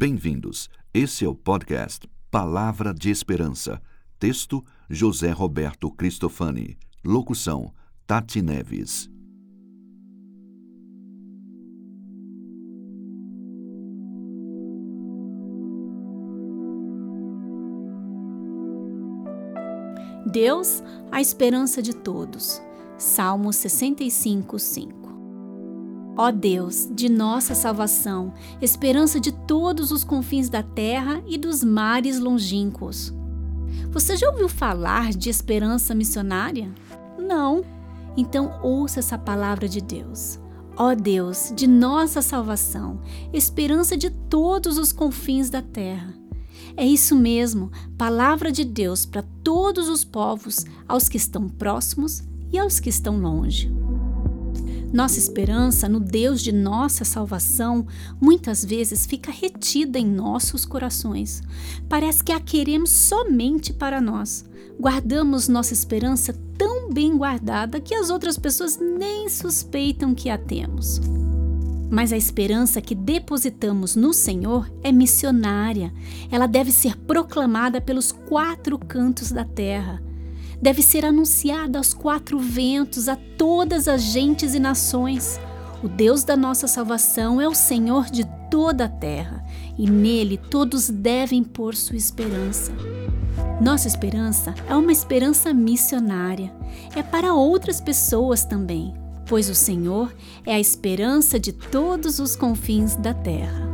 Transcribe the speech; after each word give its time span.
Bem-vindos. 0.00 0.70
Esse 0.94 1.24
é 1.24 1.28
o 1.28 1.34
podcast 1.34 2.08
Palavra 2.30 2.94
de 2.94 3.10
Esperança. 3.10 3.82
Texto: 4.16 4.64
José 4.88 5.32
Roberto 5.32 5.90
Cristofani. 5.90 6.78
Locução: 7.04 7.74
Tati 8.06 8.40
Neves. 8.40 9.10
Deus, 20.24 20.80
a 21.10 21.20
esperança 21.20 21.82
de 21.82 21.92
todos. 21.92 22.62
Salmo 22.96 23.52
65, 23.52 24.60
5. 24.60 24.97
Ó 26.20 26.32
Deus, 26.32 26.88
de 26.90 27.08
nossa 27.08 27.54
salvação, 27.54 28.34
esperança 28.60 29.20
de 29.20 29.30
todos 29.30 29.92
os 29.92 30.02
confins 30.02 30.48
da 30.48 30.64
terra 30.64 31.22
e 31.28 31.38
dos 31.38 31.62
mares 31.62 32.18
longínquos. 32.18 33.14
Você 33.92 34.16
já 34.16 34.28
ouviu 34.28 34.48
falar 34.48 35.10
de 35.10 35.30
esperança 35.30 35.94
missionária? 35.94 36.74
Não? 37.16 37.64
Então 38.16 38.58
ouça 38.64 38.98
essa 38.98 39.16
palavra 39.16 39.68
de 39.68 39.80
Deus. 39.80 40.40
Ó 40.76 40.92
Deus, 40.92 41.52
de 41.54 41.68
nossa 41.68 42.20
salvação, 42.20 43.00
esperança 43.32 43.96
de 43.96 44.10
todos 44.10 44.76
os 44.76 44.90
confins 44.90 45.48
da 45.48 45.62
terra. 45.62 46.12
É 46.76 46.84
isso 46.84 47.14
mesmo, 47.14 47.70
palavra 47.96 48.50
de 48.50 48.64
Deus 48.64 49.06
para 49.06 49.22
todos 49.44 49.88
os 49.88 50.04
povos, 50.04 50.66
aos 50.88 51.08
que 51.08 51.16
estão 51.16 51.48
próximos 51.48 52.24
e 52.52 52.58
aos 52.58 52.80
que 52.80 52.88
estão 52.88 53.20
longe. 53.20 53.72
Nossa 54.92 55.18
esperança 55.18 55.86
no 55.86 56.00
Deus 56.00 56.40
de 56.40 56.50
nossa 56.50 57.04
salvação 57.04 57.86
muitas 58.18 58.64
vezes 58.64 59.04
fica 59.04 59.30
retida 59.30 59.98
em 59.98 60.06
nossos 60.06 60.64
corações. 60.64 61.42
Parece 61.88 62.24
que 62.24 62.32
a 62.32 62.40
queremos 62.40 62.90
somente 62.90 63.72
para 63.72 64.00
nós. 64.00 64.46
Guardamos 64.80 65.46
nossa 65.46 65.74
esperança 65.74 66.32
tão 66.56 66.90
bem 66.90 67.18
guardada 67.18 67.80
que 67.80 67.94
as 67.94 68.08
outras 68.08 68.38
pessoas 68.38 68.78
nem 68.78 69.28
suspeitam 69.28 70.14
que 70.14 70.30
a 70.30 70.38
temos. 70.38 71.00
Mas 71.90 72.12
a 72.12 72.16
esperança 72.16 72.80
que 72.80 72.94
depositamos 72.94 73.94
no 73.94 74.14
Senhor 74.14 74.70
é 74.82 74.90
missionária. 74.90 75.92
Ela 76.30 76.46
deve 76.46 76.72
ser 76.72 76.96
proclamada 76.96 77.80
pelos 77.80 78.10
quatro 78.10 78.78
cantos 78.78 79.30
da 79.32 79.44
terra 79.44 80.07
deve 80.60 80.82
ser 80.82 81.04
anunciada 81.04 81.78
aos 81.78 81.94
quatro 81.94 82.38
ventos, 82.38 83.08
a 83.08 83.16
todas 83.16 83.88
as 83.88 84.02
gentes 84.02 84.54
e 84.54 84.58
nações. 84.58 85.40
O 85.82 85.88
Deus 85.88 86.24
da 86.24 86.36
nossa 86.36 86.66
salvação 86.66 87.40
é 87.40 87.48
o 87.48 87.54
Senhor 87.54 88.06
de 88.06 88.24
toda 88.50 88.86
a 88.86 88.88
terra, 88.88 89.44
e 89.78 89.88
nele 89.88 90.36
todos 90.36 90.90
devem 90.90 91.44
pôr 91.44 91.74
sua 91.74 91.96
esperança. 91.96 92.72
Nossa 93.60 93.88
esperança 93.88 94.54
é 94.68 94.74
uma 94.74 94.92
esperança 94.92 95.52
missionária, 95.52 96.52
é 96.94 97.02
para 97.02 97.34
outras 97.34 97.80
pessoas 97.80 98.44
também, 98.44 98.94
pois 99.26 99.48
o 99.48 99.54
Senhor 99.54 100.14
é 100.44 100.54
a 100.54 100.60
esperança 100.60 101.38
de 101.38 101.52
todos 101.52 102.18
os 102.18 102.34
confins 102.34 102.96
da 102.96 103.14
terra. 103.14 103.67